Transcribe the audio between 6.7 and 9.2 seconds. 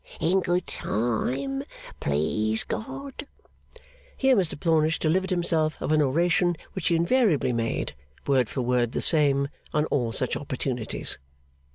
which he invariably made, word for word the